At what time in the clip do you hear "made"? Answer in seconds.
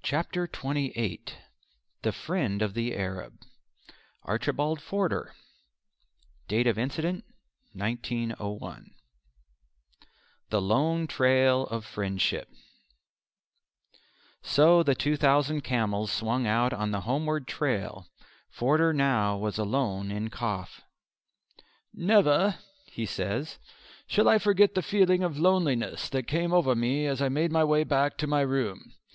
27.28-27.52